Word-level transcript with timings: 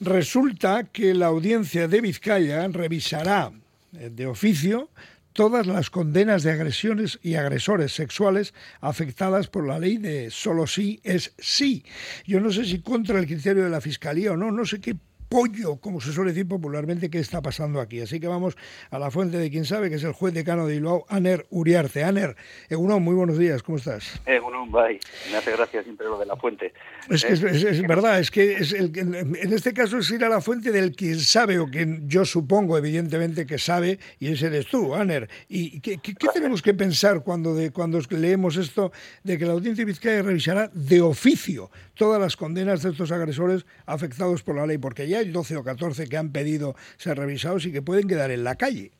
Resulta 0.00 0.84
que 0.84 1.14
la 1.14 1.26
audiencia 1.26 1.88
de 1.88 2.00
Vizcaya 2.00 2.66
revisará 2.68 3.52
eh, 3.92 4.10
de 4.12 4.26
oficio 4.26 4.90
todas 5.32 5.66
las 5.66 5.90
condenas 5.90 6.42
de 6.42 6.52
agresiones 6.52 7.18
y 7.22 7.34
agresores 7.34 7.92
sexuales 7.92 8.54
afectadas 8.80 9.48
por 9.48 9.66
la 9.66 9.78
ley 9.78 9.98
de 9.98 10.30
solo 10.30 10.66
sí 10.66 11.00
es 11.02 11.34
sí. 11.38 11.84
Yo 12.24 12.40
no 12.40 12.52
sé 12.52 12.64
si 12.64 12.80
contra 12.80 13.18
el 13.18 13.26
criterio 13.26 13.64
de 13.64 13.70
la 13.70 13.80
Fiscalía 13.80 14.32
o 14.32 14.36
no, 14.36 14.50
no 14.50 14.64
sé 14.64 14.80
qué 14.80 14.96
pollo, 15.34 15.78
como 15.78 16.00
se 16.00 16.12
suele 16.12 16.30
decir 16.30 16.46
popularmente, 16.46 17.10
qué 17.10 17.18
está 17.18 17.42
pasando 17.42 17.80
aquí. 17.80 18.00
Así 18.00 18.20
que 18.20 18.28
vamos 18.28 18.56
a 18.88 19.00
la 19.00 19.10
fuente 19.10 19.36
de 19.36 19.50
quien 19.50 19.64
sabe, 19.64 19.90
que 19.90 19.96
es 19.96 20.04
el 20.04 20.12
juez 20.12 20.32
decano 20.32 20.64
de 20.64 20.74
Bilbao, 20.74 21.06
Aner 21.08 21.44
Uriarte. 21.50 22.04
Aner, 22.04 22.36
Egunon, 22.68 23.02
muy 23.02 23.16
buenos 23.16 23.36
días, 23.36 23.60
¿cómo 23.64 23.78
estás? 23.78 24.20
Egunon, 24.26 24.70
bye. 24.70 25.00
Me 25.32 25.36
hace 25.36 25.50
gracia 25.50 25.82
siempre 25.82 26.06
lo 26.06 26.20
de 26.20 26.26
la 26.26 26.36
fuente. 26.36 26.72
Es, 27.10 27.24
es, 27.24 27.82
verdad, 27.82 28.20
es 28.20 28.30
que 28.30 28.52
es 28.58 28.72
el, 28.74 28.96
en 28.96 29.52
este 29.52 29.74
caso 29.74 29.98
es 29.98 30.08
ir 30.12 30.24
a 30.24 30.28
la 30.28 30.40
fuente 30.40 30.70
del 30.70 30.94
quien 30.94 31.18
sabe, 31.18 31.58
o 31.58 31.66
quien 31.66 32.08
yo 32.08 32.24
supongo, 32.24 32.78
evidentemente, 32.78 33.44
que 33.44 33.58
sabe, 33.58 33.98
y 34.20 34.28
ese 34.28 34.46
eres 34.46 34.68
tú, 34.68 34.94
Aner. 34.94 35.28
¿Y 35.48 35.80
qué, 35.80 35.98
tenemos 36.32 36.62
que 36.62 36.74
pensar 36.74 37.24
cuando, 37.24 37.56
de, 37.56 37.72
cuando 37.72 37.98
leemos 38.10 38.56
esto 38.56 38.92
de 39.24 39.36
que 39.36 39.46
la 39.46 39.54
audiencia 39.54 39.84
de 39.84 39.90
Vizcaya 39.90 40.22
revisará 40.22 40.70
de 40.72 41.00
oficio 41.00 41.72
todas 41.94 42.20
las 42.20 42.36
condenas 42.36 42.84
de 42.84 42.90
estos 42.90 43.10
agresores 43.10 43.66
afectados 43.84 44.44
por 44.44 44.54
la 44.54 44.64
ley? 44.64 44.78
Porque 44.78 45.08
ya 45.08 45.23
hay 45.24 45.32
12 45.32 45.56
o 45.56 45.64
14 45.64 46.08
que 46.08 46.16
han 46.16 46.32
pedido 46.32 46.74
ser 46.96 47.18
revisados 47.18 47.66
y 47.66 47.72
que 47.72 47.82
pueden 47.82 48.08
quedar 48.08 48.30
en 48.30 48.44
la 48.44 48.56
calle. 48.56 48.92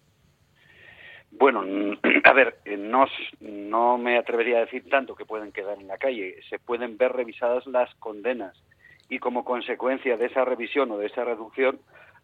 Bueno, 1.32 1.62
a 2.24 2.32
ver, 2.32 2.58
eh, 2.64 2.76
no, 2.76 3.06
no 3.40 3.98
me 3.98 4.18
atrevería 4.18 4.58
a 4.58 4.64
decir 4.64 4.88
tanto 4.88 5.14
que 5.14 5.24
pueden 5.24 5.52
quedar 5.52 5.78
en 5.78 5.88
la 5.88 5.98
calle. 5.98 6.36
Se 6.48 6.58
pueden 6.58 6.96
ver 6.96 7.12
revisadas 7.12 7.66
las 7.66 7.94
condenas 7.96 8.56
y 9.08 9.18
como 9.18 9.44
consecuencia 9.44 10.16
de 10.16 10.26
esa 10.26 10.44
revisión 10.44 10.90
o 10.90 10.98
de 10.98 11.06
esa 11.06 11.24
reducción, 11.24 11.78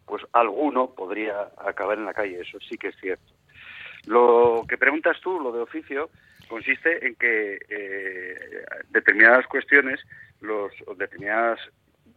pues 0.05 0.23
alguno 0.33 0.91
podría 0.95 1.51
acabar 1.57 1.97
en 1.97 2.05
la 2.05 2.13
calle. 2.13 2.41
Eso 2.41 2.59
sí 2.67 2.77
que 2.77 2.89
es 2.89 2.95
cierto. 2.99 3.33
Lo 4.07 4.65
que 4.67 4.77
preguntas 4.77 5.17
tú, 5.21 5.39
lo 5.39 5.51
de 5.51 5.61
oficio, 5.61 6.09
consiste 6.47 7.05
en 7.05 7.15
que 7.15 7.59
eh, 7.69 8.65
determinadas 8.89 9.45
cuestiones, 9.47 9.99
los, 10.41 10.71
determinadas 10.97 11.59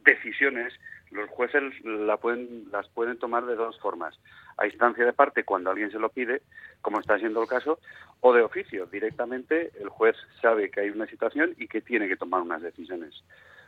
decisiones 0.04 0.72
los 1.14 1.30
jueces 1.30 1.62
la 1.84 2.16
pueden, 2.16 2.66
las 2.72 2.88
pueden 2.88 3.18
tomar 3.18 3.46
de 3.46 3.54
dos 3.54 3.78
formas. 3.78 4.18
A 4.58 4.66
instancia 4.66 5.04
de 5.04 5.12
parte, 5.12 5.44
cuando 5.44 5.70
alguien 5.70 5.90
se 5.90 5.98
lo 5.98 6.08
pide, 6.08 6.42
como 6.82 7.00
está 7.00 7.18
siendo 7.18 7.40
el 7.40 7.48
caso, 7.48 7.78
o 8.20 8.32
de 8.32 8.42
oficio. 8.42 8.86
Directamente 8.86 9.70
el 9.80 9.88
juez 9.88 10.16
sabe 10.42 10.70
que 10.70 10.80
hay 10.80 10.90
una 10.90 11.06
situación 11.06 11.54
y 11.56 11.68
que 11.68 11.80
tiene 11.80 12.08
que 12.08 12.16
tomar 12.16 12.42
unas 12.42 12.62
decisiones. 12.62 13.22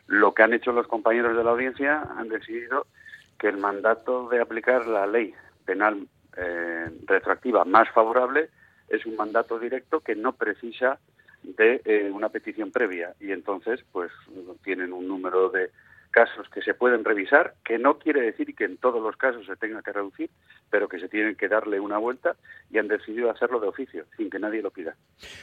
Lo 0.08 0.34
que 0.34 0.42
han 0.42 0.54
hecho 0.54 0.72
los 0.72 0.88
compañeros 0.88 1.36
de 1.36 1.44
la 1.44 1.50
audiencia 1.50 2.02
han 2.16 2.28
decidido 2.28 2.86
que 3.38 3.48
el 3.48 3.58
mandato 3.58 4.28
de 4.28 4.40
aplicar 4.40 4.86
la 4.86 5.06
ley 5.06 5.34
penal 5.64 6.08
eh, 6.36 6.90
retroactiva 7.06 7.64
más 7.64 7.88
favorable 7.90 8.50
es 8.88 9.06
un 9.06 9.16
mandato 9.16 9.58
directo 9.58 10.00
que 10.00 10.14
no 10.14 10.32
precisa 10.32 10.98
de 11.42 11.80
eh, 11.84 12.10
una 12.12 12.28
petición 12.28 12.72
previa 12.72 13.14
y 13.20 13.30
entonces 13.30 13.84
pues 13.92 14.10
tienen 14.64 14.92
un 14.92 15.06
número 15.06 15.48
de 15.48 15.70
casos 16.10 16.48
que 16.48 16.62
se 16.62 16.74
pueden 16.74 17.04
revisar, 17.04 17.54
que 17.64 17.78
no 17.78 17.98
quiere 17.98 18.22
decir 18.22 18.54
que 18.54 18.64
en 18.64 18.76
todos 18.78 19.02
los 19.02 19.16
casos 19.16 19.46
se 19.46 19.56
tenga 19.56 19.82
que 19.82 19.92
reducir, 19.92 20.30
pero 20.70 20.88
que 20.88 20.98
se 20.98 21.08
tienen 21.08 21.36
que 21.36 21.48
darle 21.48 21.80
una 21.80 21.98
vuelta 21.98 22.36
y 22.70 22.78
han 22.78 22.88
decidido 22.88 23.30
hacerlo 23.30 23.60
de 23.60 23.68
oficio, 23.68 24.04
sin 24.16 24.30
que 24.30 24.38
nadie 24.38 24.62
lo 24.62 24.70
pida. 24.70 24.96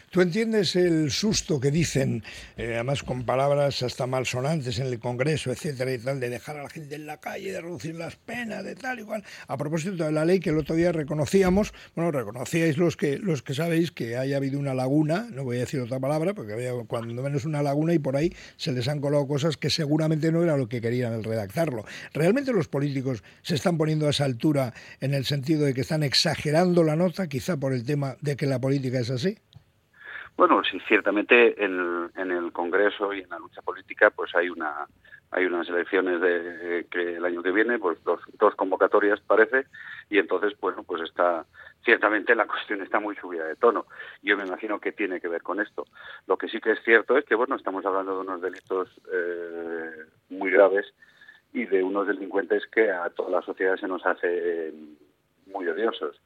¿Tú 0.09 0.21
entiendes 0.21 0.75
el 0.75 1.11
susto 1.11 1.59
que 1.59 1.71
dicen, 1.71 2.23
eh, 2.57 2.75
además 2.75 3.03
con 3.03 3.25
palabras 3.25 3.81
hasta 3.83 4.07
malsonantes 4.07 4.79
en 4.79 4.87
el 4.87 4.99
Congreso, 4.99 5.51
etcétera 5.51 5.93
y 5.93 5.97
tal, 5.99 6.19
de 6.19 6.29
dejar 6.29 6.57
a 6.57 6.63
la 6.63 6.69
gente 6.69 6.95
en 6.95 7.05
la 7.05 7.19
calle, 7.19 7.51
de 7.51 7.61
reducir 7.61 7.95
las 7.95 8.15
penas, 8.15 8.63
de 8.63 8.75
tal 8.75 8.99
y 8.99 9.03
cual? 9.03 9.23
A 9.47 9.57
propósito 9.57 10.03
de 10.03 10.11
la 10.11 10.25
ley 10.25 10.39
que 10.39 10.49
el 10.49 10.57
otro 10.57 10.75
día 10.75 10.91
reconocíamos, 10.91 11.73
bueno, 11.95 12.11
reconocíais 12.11 12.77
los 12.77 12.97
que, 12.97 13.17
los 13.17 13.41
que 13.41 13.53
sabéis 13.53 13.91
que 13.91 14.17
haya 14.17 14.37
habido 14.37 14.59
una 14.59 14.73
laguna, 14.73 15.27
no 15.31 15.43
voy 15.43 15.57
a 15.57 15.61
decir 15.61 15.79
otra 15.79 15.99
palabra, 15.99 16.33
porque 16.33 16.53
había 16.53 16.71
cuando 16.87 17.21
menos 17.21 17.45
una 17.45 17.63
laguna 17.63 17.93
y 17.93 17.99
por 17.99 18.15
ahí 18.15 18.33
se 18.57 18.71
les 18.71 18.87
han 18.87 18.99
colado 18.99 19.27
cosas 19.27 19.57
que 19.57 19.69
seguramente 19.69 20.31
no 20.31 20.43
lo 20.57 20.67
que 20.67 20.81
querían 20.81 21.13
el 21.13 21.23
redactarlo. 21.23 21.83
¿Realmente 22.13 22.53
los 22.53 22.67
políticos 22.67 23.23
se 23.41 23.55
están 23.55 23.77
poniendo 23.77 24.07
a 24.07 24.11
esa 24.11 24.25
altura 24.25 24.73
en 25.01 25.13
el 25.13 25.25
sentido 25.25 25.65
de 25.65 25.73
que 25.73 25.81
están 25.81 26.03
exagerando 26.03 26.83
la 26.83 26.95
nota, 26.95 27.27
quizá 27.27 27.57
por 27.57 27.73
el 27.73 27.85
tema 27.85 28.15
de 28.21 28.35
que 28.35 28.45
la 28.45 28.59
política 28.59 28.99
es 28.99 29.11
así? 29.11 29.37
Bueno, 30.35 30.61
sí, 30.63 30.79
ciertamente 30.87 31.63
en, 31.63 32.09
el 32.15 32.51
Congreso 32.51 33.13
y 33.13 33.21
en 33.21 33.29
la 33.29 33.37
lucha 33.37 33.61
política 33.61 34.09
pues 34.09 34.33
hay 34.35 34.49
una 34.49 34.87
hay 35.31 35.45
unas 35.45 35.67
elecciones 35.67 36.21
de, 36.21 36.85
que 36.91 37.15
el 37.15 37.25
año 37.25 37.41
que 37.41 37.51
viene, 37.51 37.79
pues 37.79 37.97
dos, 38.03 38.19
dos 38.37 38.53
convocatorias 38.53 39.19
parece, 39.21 39.65
y 40.07 40.19
entonces, 40.19 40.53
bueno, 40.61 40.83
pues 40.83 41.01
está, 41.01 41.47
ciertamente 41.83 42.35
la 42.35 42.47
cuestión 42.47 42.81
está 42.81 42.99
muy 42.99 43.15
subida 43.15 43.45
de 43.45 43.55
tono. 43.55 43.85
Yo 44.21 44.37
me 44.37 44.45
imagino 44.45 44.79
que 44.79 44.91
tiene 44.91 45.19
que 45.19 45.27
ver 45.27 45.41
con 45.41 45.59
esto. 45.59 45.85
Lo 46.27 46.37
que 46.37 46.47
sí 46.47 46.59
que 46.59 46.71
es 46.71 46.83
cierto 46.83 47.17
es 47.17 47.25
que, 47.25 47.35
bueno, 47.35 47.55
estamos 47.55 47.85
hablando 47.85 48.15
de 48.15 48.21
unos 48.21 48.41
delitos 48.41 48.89
eh, 49.11 49.91
muy 50.29 50.51
graves 50.51 50.93
y 51.53 51.65
de 51.65 51.83
unos 51.83 52.07
delincuentes 52.07 52.65
que 52.67 52.91
a 52.91 53.09
toda 53.09 53.29
la 53.29 53.41
sociedad 53.41 53.77
se 53.77 53.87
nos 53.87 54.05
hace 54.05 54.73
muy 55.47 55.67
odiosos. 55.67 56.19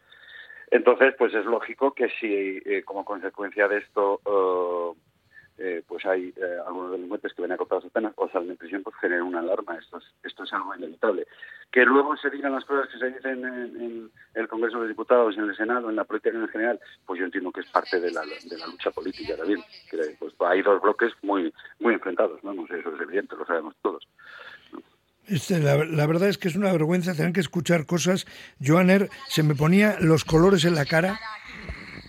Entonces, 0.70 1.16
pues 1.18 1.34
es 1.34 1.46
lógico 1.46 1.94
que 1.94 2.10
si 2.20 2.62
eh, 2.66 2.84
como 2.84 3.06
consecuencia 3.06 3.68
de 3.68 3.78
esto 3.78 4.20
uh, 4.26 4.96
eh, 5.60 5.82
pues 5.88 6.06
hay 6.06 6.34
eh, 6.36 6.58
algunos 6.68 6.92
delincuentes 6.92 7.34
que 7.34 7.42
ven 7.42 7.52
acotados 7.52 7.84
sus 7.84 7.92
penas 7.92 8.14
o 8.16 8.30
salen 8.30 8.50
de 8.50 8.56
prisión, 8.56 8.84
pues 8.84 8.96
generan 8.98 9.26
una 9.26 9.40
alarma. 9.40 9.76
Esto 9.78 9.98
es, 9.98 10.04
esto 10.24 10.44
es 10.44 10.54
algo 10.54 10.76
inevitable. 10.76 11.26
Que 11.72 11.84
luego 11.86 12.16
se 12.18 12.30
digan 12.30 12.54
las 12.54 12.66
cosas 12.66 12.90
que 12.90 12.98
se 12.98 13.08
dicen 13.08 13.46
en, 13.46 14.12
el 14.34 14.48
Congreso 14.48 14.82
de 14.82 14.88
Diputados, 14.88 15.38
en 15.38 15.44
el 15.44 15.56
Senado, 15.56 15.90
en 15.90 15.96
la 15.96 16.06
política 16.06 16.38
en 16.38 16.48
general, 16.48 16.80
pues 17.06 17.20
yo 17.20 17.26
entiendo 17.26 17.52
que 17.52 17.62
es 17.62 17.68
parte 17.68 18.00
de 18.00 18.12
la, 18.12 18.22
de 18.22 18.58
la 18.58 18.68
lucha 18.68 18.92
política 18.92 19.36
también. 19.36 19.64
pues 20.20 20.34
hay 20.40 20.62
dos 20.62 20.82
bloques 20.82 21.14
muy, 21.22 21.54
muy 21.80 21.94
enfrentados, 21.94 22.42
vamos, 22.42 22.70
eso 22.72 22.96
es 22.96 23.02
evidente, 23.02 23.36
lo 23.36 23.46
sabemos 23.46 23.76
todos. 23.82 24.08
Este, 25.28 25.60
la, 25.60 25.84
la, 25.84 26.08
verdad 26.08 26.30
es 26.30 26.38
que 26.38 26.48
es 26.48 26.56
una 26.56 26.72
vergüenza 26.72 27.14
tener 27.14 27.34
que 27.34 27.42
escuchar 27.42 27.86
cosas. 27.86 28.26
Joaner 28.66 29.10
se 29.28 29.44
me 29.44 29.56
ponía 29.56 29.98
los 30.00 30.24
colores 30.24 30.64
en 30.64 30.74
la 30.74 30.86
cara. 30.86 31.20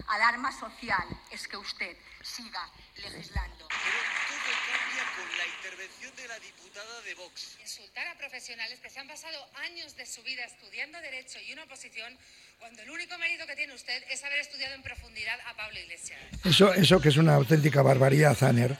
Alarma 0.06 0.52
social 0.52 1.04
es 1.32 1.48
que 1.48 1.56
usted 1.56 1.96
siga 2.22 2.60
legislando. 2.96 3.66
Pero 3.68 3.98
todo 4.28 4.54
cambia 4.70 5.04
con 5.16 5.38
la 5.38 5.44
intervención 5.88 6.16
de 6.16 6.28
la 6.28 6.38
diputada 6.38 7.00
de 7.02 7.14
Vox. 7.14 7.56
Insultar 7.60 8.06
a 8.08 8.18
profesionales 8.18 8.78
que 8.80 8.90
se 8.90 9.00
han 9.00 9.08
pasado 9.08 9.38
años 9.66 9.96
de 9.96 10.06
su 10.06 10.22
vida 10.22 10.44
estudiando 10.44 11.00
Derecho 11.00 11.38
y 11.40 11.52
una 11.52 11.64
oposición 11.64 12.16
cuando 12.58 12.82
el 12.82 12.90
único 12.90 13.16
mérito 13.18 13.46
que 13.46 13.56
tiene 13.56 13.74
usted 13.74 14.02
es 14.10 14.22
haber 14.24 14.40
estudiado 14.40 14.74
en 14.74 14.82
profundidad 14.82 15.38
a 15.46 15.54
Pablo 15.54 15.78
Iglesias. 15.78 16.18
Eso, 16.44 16.72
eso 16.74 17.00
que 17.00 17.08
es 17.08 17.16
una 17.16 17.34
auténtica 17.34 17.82
barbaridad, 17.82 18.34
Zaner. 18.34 18.76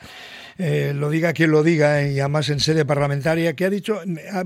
Eh, 0.59 0.93
lo 0.93 1.09
diga 1.09 1.33
quien 1.33 1.53
lo 1.53 1.63
diga, 1.63 2.03
y 2.03 2.19
además 2.19 2.51
en 2.51 2.59
sede 2.59 2.85
parlamentaria, 2.85 3.55
que 3.55 3.65
ha 3.65 3.71
dicho, 3.71 4.01
ha, 4.33 4.39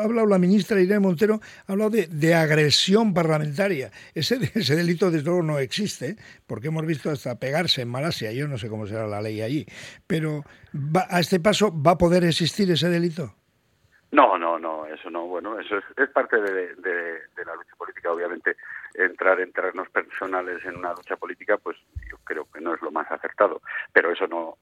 hablado 0.00 0.26
la 0.28 0.38
ministra 0.38 0.80
Irene 0.80 1.00
Montero, 1.00 1.40
ha 1.66 1.72
hablado 1.72 1.90
de, 1.90 2.34
agresión 2.34 3.12
parlamentaria. 3.12 3.90
Ese, 4.14 4.36
ese 4.54 4.76
delito, 4.76 5.10
desde 5.10 5.26
luego, 5.26 5.42
no 5.42 5.58
existe, 5.58 6.16
porque 6.46 6.68
hemos 6.68 6.86
visto 6.86 7.10
hasta 7.10 7.40
pegarse 7.40 7.82
en 7.82 7.88
Malasia, 7.88 8.30
yo 8.30 8.46
no 8.46 8.58
sé 8.58 8.68
cómo 8.68 8.86
será 8.86 9.08
la 9.08 9.20
ley 9.20 9.42
allí, 9.42 9.66
pero 10.06 10.44
¿a 11.10 11.18
este 11.18 11.40
paso 11.40 11.72
va 11.82 11.92
a 11.92 11.98
poder 11.98 12.22
existir 12.22 12.70
ese 12.70 12.88
delito? 12.88 13.34
No, 14.12 14.38
no, 14.38 14.58
no, 14.58 14.86
eso 14.86 15.10
no. 15.10 15.26
Bueno, 15.26 15.58
eso 15.58 15.76
es, 15.78 16.08
parte 16.10 16.40
de, 16.40 16.74
la 17.44 17.54
lucha 17.54 17.76
política. 17.76 18.12
Obviamente, 18.12 18.56
entrar 18.94 19.40
en 19.40 19.52
terrenos 19.52 19.90
personales 19.90 20.64
en 20.64 20.76
una 20.76 20.94
lucha 20.94 21.16
política, 21.16 21.58
pues 21.58 21.76
yo 22.08 22.16
creo 22.24 22.46
que 22.50 22.60
no 22.60 22.74
es 22.74 22.80
lo 22.82 22.90
más 22.90 23.10
acertado. 23.10 23.60
Pero 23.92 24.12
eso 24.12 24.26
no, 24.26 24.55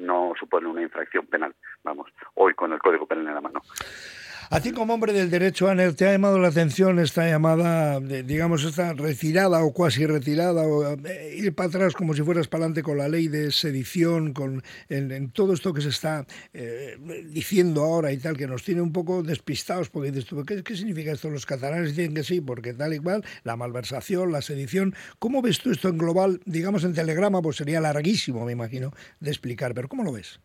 no, 0.00 0.32
supone 0.38 0.68
una 0.68 0.82
infracción 0.82 1.26
penal. 1.26 1.54
Vamos, 1.84 2.10
hoy 2.34 2.54
con 2.54 2.72
el 2.72 2.78
Código 2.78 3.06
Penal 3.06 3.28
en 3.28 3.34
la 3.34 3.40
mano. 3.40 3.62
A 4.52 4.60
ti 4.60 4.72
como 4.72 4.94
hombre 4.94 5.12
del 5.12 5.30
derecho, 5.30 5.68
Aner, 5.68 5.94
¿te 5.94 6.08
ha 6.08 6.10
llamado 6.10 6.36
la 6.40 6.48
atención 6.48 6.98
esta 6.98 7.24
llamada, 7.24 8.00
digamos, 8.00 8.64
esta 8.64 8.94
retirada 8.94 9.62
o 9.62 9.72
cuasi 9.72 10.06
retirada, 10.06 10.62
o 10.62 10.96
eh, 11.06 11.36
ir 11.36 11.54
para 11.54 11.68
atrás 11.68 11.94
como 11.94 12.14
si 12.14 12.22
fueras 12.22 12.48
para 12.48 12.64
adelante 12.64 12.82
con 12.82 12.98
la 12.98 13.06
ley 13.06 13.28
de 13.28 13.52
sedición, 13.52 14.32
con 14.32 14.64
en, 14.88 15.30
todo 15.30 15.52
esto 15.52 15.72
que 15.72 15.80
se 15.80 15.90
está 15.90 16.26
eh, 16.52 16.96
diciendo 17.26 17.84
ahora 17.84 18.10
y 18.10 18.18
tal, 18.18 18.36
que 18.36 18.48
nos 18.48 18.64
tiene 18.64 18.80
un 18.80 18.92
poco 18.92 19.22
despistados, 19.22 19.88
porque 19.88 20.10
dices 20.10 20.28
¿qué, 20.44 20.64
¿qué 20.64 20.74
significa 20.74 21.12
esto? 21.12 21.30
Los 21.30 21.46
catalanes 21.46 21.94
dicen 21.94 22.12
que 22.12 22.24
sí, 22.24 22.40
porque 22.40 22.74
tal 22.74 22.92
y 22.92 22.98
cual, 22.98 23.24
la 23.44 23.54
malversación, 23.54 24.32
la 24.32 24.42
sedición. 24.42 24.96
¿Cómo 25.20 25.42
ves 25.42 25.60
tú 25.60 25.70
esto 25.70 25.88
en 25.88 25.96
global? 25.96 26.40
Digamos, 26.44 26.82
en 26.82 26.92
telegrama, 26.92 27.40
pues 27.40 27.54
sería 27.54 27.80
larguísimo, 27.80 28.44
me 28.44 28.50
imagino, 28.50 28.90
de 29.20 29.30
explicar, 29.30 29.74
pero 29.74 29.86
¿cómo 29.86 30.02
lo 30.02 30.10
ves? 30.10 30.40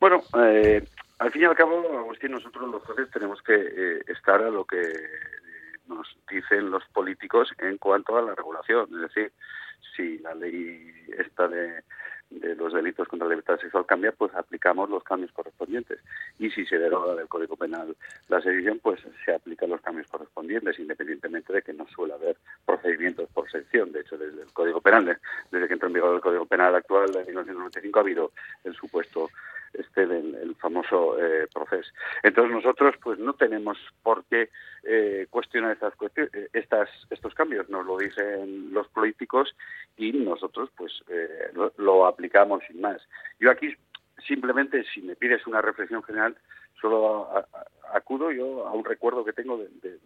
Bueno, 0.00 0.22
eh, 0.42 0.82
al 1.18 1.30
fin 1.32 1.42
y 1.42 1.44
al 1.46 1.56
cabo, 1.56 1.98
Agustín, 1.98 2.32
nosotros 2.32 2.68
los 2.70 2.82
jueces 2.82 3.10
tenemos 3.10 3.42
que 3.42 3.54
eh, 3.54 4.02
estar 4.08 4.42
a 4.42 4.50
lo 4.50 4.64
que 4.64 4.92
nos 5.88 6.06
dicen 6.30 6.70
los 6.70 6.84
políticos 6.86 7.52
en 7.58 7.78
cuanto 7.78 8.16
a 8.16 8.22
la 8.22 8.34
regulación. 8.34 8.88
Es 8.94 9.00
decir, 9.02 9.32
si 9.96 10.18
la 10.18 10.34
ley 10.34 10.92
esta 11.16 11.48
de 11.48 11.82
los 12.30 12.72
delitos 12.72 13.06
contra 13.06 13.28
la 13.28 13.34
libertad 13.34 13.58
sexual 13.60 13.86
cambia, 13.86 14.12
pues 14.12 14.34
aplicamos 14.34 14.90
los 14.90 15.02
cambios 15.04 15.32
correspondientes. 15.32 16.00
Y 16.38 16.50
si 16.50 16.66
se 16.66 16.78
deroga 16.78 17.14
del 17.14 17.28
Código 17.28 17.56
Penal 17.56 17.96
la 18.28 18.40
sedición, 18.40 18.80
pues 18.82 19.00
se 19.24 19.32
aplican 19.32 19.70
los 19.70 19.80
cambios 19.80 20.08
correspondientes, 20.08 20.78
independientemente 20.78 21.52
de 21.52 21.62
que 21.62 21.72
no 21.72 21.86
suele 21.88 22.14
haber 22.14 22.36
procedimientos 22.64 23.28
por 23.32 23.50
sección. 23.50 23.92
De 23.92 24.00
hecho, 24.00 24.18
desde 24.18 24.42
el 24.42 24.52
Código 24.52 24.80
Penal, 24.80 25.18
desde 25.50 25.68
que 25.68 25.72
entró 25.74 25.86
en 25.86 25.94
vigor 25.94 26.16
el 26.16 26.20
Código 26.20 26.46
Penal 26.46 26.74
actual 26.74 27.12
de 27.12 27.24
1995, 27.24 27.98
ha 27.98 28.02
habido 28.02 28.32
el 28.64 28.74
supuesto 28.74 29.30
eh, 30.92 31.46
proceso. 31.52 31.90
Entonces 32.22 32.52
nosotros 32.52 32.94
pues 33.02 33.18
no 33.18 33.34
tenemos 33.34 33.78
por 34.02 34.24
qué 34.24 34.50
eh, 34.84 35.26
cuestionar 35.30 35.72
estas, 35.72 35.94
eh, 36.16 36.48
estas 36.52 36.88
estos 37.10 37.34
cambios, 37.34 37.68
nos 37.68 37.84
lo 37.84 37.98
dicen 37.98 38.72
los 38.72 38.88
políticos 38.88 39.54
y 39.96 40.12
nosotros 40.12 40.70
pues 40.76 40.92
eh, 41.08 41.50
lo, 41.76 42.06
aplicamos 42.06 42.62
sin 42.66 42.80
más. 42.80 43.02
Yo 43.40 43.50
aquí 43.50 43.74
simplemente 44.26 44.84
si 44.94 45.02
me 45.02 45.16
pides 45.16 45.46
una 45.46 45.60
reflexión 45.60 46.02
general 46.02 46.36
solo 46.80 47.28
acudo 47.92 48.30
yo 48.30 48.66
a 48.66 48.72
un 48.72 48.84
recuerdo 48.84 49.24
que 49.24 49.32
tengo 49.32 49.58
de, 49.58 49.68
de, 49.82 49.98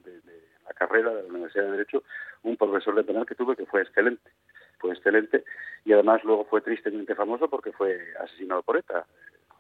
la 0.65 0.73
carrera 0.75 1.13
de 1.13 1.23
la 1.25 1.29
Universidad 1.29 1.65
de 1.65 1.73
Derecho, 1.73 2.05
un 2.43 2.57
profesor 2.57 2.95
de 2.95 3.05
penal 3.05 3.27
que 3.27 3.35
tuve 3.35 3.57
que 3.57 3.67
fue 3.67 3.83
excelente, 3.83 4.31
fue 4.79 4.93
excelente 4.93 5.45
y 5.85 5.93
además 5.93 6.23
luego 6.25 6.45
fue 6.45 6.61
tristemente 6.61 7.15
famoso 7.15 7.49
porque 7.51 7.73
fue 7.73 8.01
asesinado 8.21 8.63
por 8.63 8.77
ETA 8.77 9.05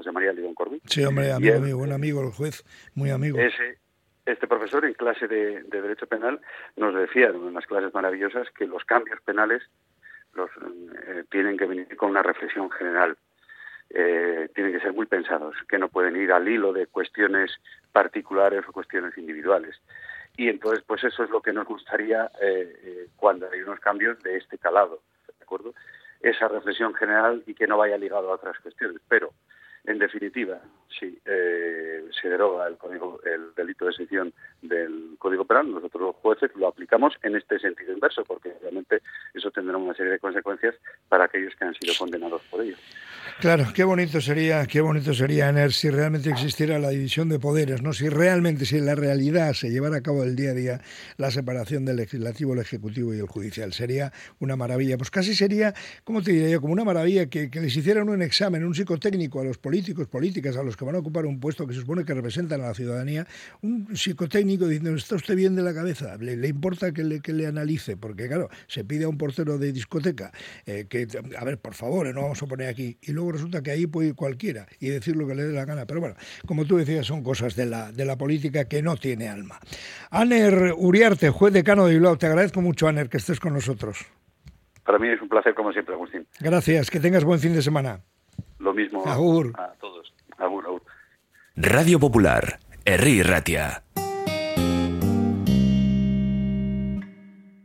José 0.00 0.12
María 0.12 0.32
León 0.32 0.54
Corbí. 0.54 0.80
Sí, 0.86 1.04
hombre, 1.04 1.30
amigo 1.30 1.60
mío, 1.60 1.76
buen 1.76 1.92
amigo, 1.92 2.22
el 2.22 2.30
juez, 2.30 2.64
muy 2.94 3.10
amigo. 3.10 3.38
Ese, 3.38 3.76
este 4.24 4.46
profesor 4.46 4.86
en 4.86 4.94
clase 4.94 5.28
de, 5.28 5.62
Derecho 5.64 6.06
Penal 6.06 6.40
nos 6.76 6.94
decía 6.94 7.26
en 7.26 7.36
unas 7.36 7.66
clases 7.66 7.92
maravillosas 7.92 8.48
que 8.52 8.66
los 8.66 8.82
cambios 8.86 9.20
penales 9.20 9.62
los 10.32 10.48
eh, 11.06 11.24
tienen 11.30 11.58
que 11.58 11.66
venir 11.66 11.96
con 11.98 12.08
una 12.08 12.22
reflexión 12.22 12.70
general. 12.70 13.18
Eh, 13.90 14.48
tienen 14.54 14.72
que 14.72 14.80
ser 14.80 14.94
muy 14.94 15.04
pensados, 15.04 15.54
que 15.68 15.76
no 15.76 15.90
pueden 15.90 16.16
ir 16.16 16.32
al 16.32 16.48
hilo 16.48 16.72
de 16.72 16.86
cuestiones 16.86 17.50
particulares 17.92 18.64
o 18.66 18.72
cuestiones 18.72 19.18
individuales. 19.18 19.76
Y 20.34 20.48
entonces, 20.48 20.82
pues 20.86 21.04
eso 21.04 21.24
es 21.24 21.28
lo 21.28 21.42
que 21.42 21.52
nos 21.52 21.66
gustaría 21.66 22.30
eh, 22.40 23.08
cuando 23.16 23.50
hay 23.50 23.60
unos 23.60 23.80
cambios 23.80 24.18
de 24.22 24.38
este 24.38 24.56
calado, 24.56 25.02
¿de 25.26 25.44
acuerdo? 25.44 25.74
Esa 26.22 26.48
reflexión 26.48 26.94
general 26.94 27.42
y 27.46 27.52
que 27.52 27.66
no 27.66 27.76
vaya 27.76 27.98
ligado 27.98 28.30
a 28.30 28.36
otras 28.36 28.58
cuestiones. 28.60 29.02
Pero 29.06 29.34
en 29.90 29.98
definitiva, 29.98 30.60
si 30.88 31.18
eh, 31.24 32.04
se 32.20 32.28
deroga 32.28 32.68
el, 32.68 32.76
código, 32.76 33.20
el 33.24 33.54
delito 33.54 33.86
de 33.86 33.92
sección 33.92 34.32
del 34.62 35.16
Código 35.18 35.44
Penal, 35.44 35.70
nosotros 35.70 36.02
los 36.02 36.16
jueces 36.16 36.50
lo 36.54 36.68
aplicamos 36.68 37.14
en 37.22 37.36
este 37.36 37.58
sentido 37.58 37.92
inverso, 37.92 38.24
porque 38.24 38.54
realmente 38.60 39.02
eso 39.34 39.50
tendrá 39.50 39.76
una 39.76 39.94
serie 39.94 40.12
de 40.12 40.18
consecuencias 40.18 40.76
para 41.08 41.24
aquellos 41.24 41.54
que 41.56 41.64
han 41.64 41.74
sido 41.74 41.94
condenados 41.98 42.42
por 42.50 42.62
ello. 42.62 42.76
Claro, 43.40 43.72
qué 43.72 43.84
bonito 43.84 44.20
sería, 44.20 44.66
qué 44.66 44.82
bonito 44.82 45.14
sería, 45.14 45.48
Ener, 45.48 45.72
si 45.72 45.88
realmente 45.88 46.28
existiera 46.28 46.78
la 46.78 46.90
división 46.90 47.30
de 47.30 47.38
poderes, 47.38 47.80
¿no? 47.80 47.94
Si 47.94 48.06
realmente, 48.10 48.66
si 48.66 48.76
en 48.76 48.84
la 48.84 48.94
realidad 48.94 49.54
se 49.54 49.70
llevara 49.70 49.96
a 49.96 50.00
cabo 50.02 50.24
el 50.24 50.36
día 50.36 50.50
a 50.50 50.54
día 50.54 50.80
la 51.16 51.30
separación 51.30 51.86
del 51.86 51.96
legislativo, 51.96 52.52
el 52.52 52.58
ejecutivo 52.58 53.14
y 53.14 53.18
el 53.18 53.26
judicial. 53.26 53.72
Sería 53.72 54.12
una 54.40 54.56
maravilla. 54.56 54.98
Pues 54.98 55.10
casi 55.10 55.34
sería, 55.34 55.72
¿cómo 56.04 56.20
te 56.20 56.32
diría 56.32 56.50
yo? 56.50 56.60
Como 56.60 56.74
una 56.74 56.84
maravilla 56.84 57.30
que, 57.30 57.48
les 57.50 57.74
hicieran 57.74 58.10
un 58.10 58.20
examen, 58.20 58.62
un 58.62 58.74
psicotécnico 58.74 59.40
a 59.40 59.44
los 59.44 59.56
políticos, 59.56 60.06
políticas, 60.06 60.58
a 60.58 60.62
los 60.62 60.76
que 60.76 60.84
van 60.84 60.96
a 60.96 60.98
ocupar 60.98 61.24
un 61.24 61.40
puesto 61.40 61.66
que 61.66 61.72
se 61.72 61.80
supone 61.80 62.04
que 62.04 62.12
representan 62.12 62.60
a 62.60 62.66
la 62.66 62.74
ciudadanía, 62.74 63.26
un 63.62 63.96
psicotécnico 63.96 64.66
diciendo, 64.66 64.94
¿está 64.94 65.14
usted 65.14 65.34
bien 65.34 65.56
de 65.56 65.62
la 65.62 65.72
cabeza? 65.72 66.18
¿Le, 66.18 66.46
importa 66.46 66.92
que 66.92 67.04
le, 67.04 67.20
que 67.20 67.32
le 67.32 67.46
analice? 67.46 67.96
Porque, 67.96 68.28
claro, 68.28 68.50
se 68.66 68.84
pide 68.84 69.04
a 69.04 69.08
un 69.08 69.16
portero 69.16 69.56
de 69.56 69.72
discoteca 69.72 70.30
eh, 70.66 70.84
que, 70.90 71.08
a 71.38 71.44
ver, 71.46 71.56
por 71.56 71.72
favor, 71.72 72.12
no 72.14 72.20
vamos 72.20 72.42
a 72.42 72.46
poner 72.46 72.68
aquí. 72.68 72.98
Y 73.00 73.12
luego 73.30 73.32
resulta 73.32 73.62
que 73.62 73.70
ahí 73.70 73.86
puede 73.86 74.08
ir 74.08 74.14
cualquiera 74.14 74.66
y 74.78 74.88
decir 74.88 75.16
lo 75.16 75.26
que 75.26 75.34
le 75.34 75.44
dé 75.44 75.52
la 75.52 75.64
gana. 75.64 75.86
Pero 75.86 76.00
bueno, 76.00 76.16
como 76.46 76.64
tú 76.64 76.76
decías, 76.76 77.06
son 77.06 77.22
cosas 77.22 77.56
de 77.56 77.66
la, 77.66 77.92
de 77.92 78.04
la 78.04 78.16
política 78.16 78.66
que 78.66 78.82
no 78.82 78.96
tiene 78.96 79.28
alma. 79.28 79.58
Aner 80.10 80.74
Uriarte, 80.76 81.30
juez 81.30 81.52
decano 81.52 81.86
de 81.86 81.94
Bilbao, 81.94 82.16
te 82.16 82.26
agradezco 82.26 82.60
mucho, 82.60 82.88
Aner, 82.88 83.08
que 83.08 83.18
estés 83.18 83.40
con 83.40 83.52
nosotros. 83.52 84.04
Para 84.84 84.98
mí 84.98 85.08
es 85.08 85.20
un 85.20 85.28
placer, 85.28 85.54
como 85.54 85.72
siempre, 85.72 85.94
Agustín. 85.94 86.26
Gracias, 86.40 86.90
que 86.90 87.00
tengas 87.00 87.24
buen 87.24 87.38
fin 87.38 87.54
de 87.54 87.62
semana. 87.62 88.00
Lo 88.58 88.74
mismo 88.74 89.06
agur. 89.06 89.52
a 89.56 89.72
todos. 89.80 90.12
Agur, 90.38 90.66
agur. 90.66 90.82
Radio 91.56 92.00
Popular, 92.00 92.58
Herri 92.84 93.22
Ratia. 93.22 93.82